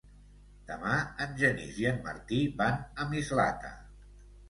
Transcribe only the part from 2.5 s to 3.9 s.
van a Mislata.